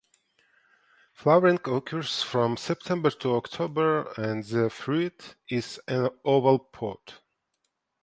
[1.13, 6.97] Flowering occurs from September to October and the fruit is an oval pod.